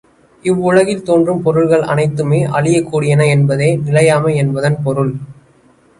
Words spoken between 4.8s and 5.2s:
பொருள்.